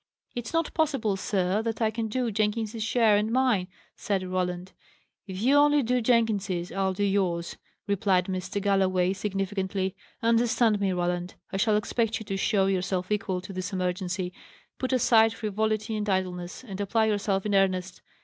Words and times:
"It's 0.33 0.51
not 0.51 0.73
possible, 0.73 1.15
sir, 1.15 1.61
that 1.61 1.79
I 1.79 1.91
can 1.91 2.07
do 2.07 2.31
Jenkins's 2.31 2.81
share 2.81 3.15
and 3.17 3.29
mine," 3.31 3.67
said 3.95 4.23
Roland. 4.23 4.71
"If 5.27 5.39
you 5.39 5.55
only 5.57 5.83
do 5.83 6.01
Jenkins's, 6.01 6.71
I'll 6.71 6.93
do 6.95 7.03
yours," 7.03 7.57
replied 7.85 8.25
Mr. 8.25 8.59
Galloway, 8.59 9.13
significantly. 9.13 9.95
"Understand 10.23 10.79
me, 10.81 10.91
Roland: 10.91 11.35
I 11.53 11.57
shall 11.57 11.75
expect 11.77 12.19
you 12.19 12.23
to 12.25 12.35
show 12.35 12.65
yourself 12.65 13.11
equal 13.11 13.41
to 13.41 13.53
this 13.53 13.73
emergency. 13.73 14.33
Put 14.79 14.91
aside 14.91 15.33
frivolity 15.35 15.95
and 15.95 16.09
idleness, 16.09 16.63
and 16.63 16.81
apply 16.81 17.05
yourself 17.05 17.45
in 17.45 17.53
earnest. 17.53 18.01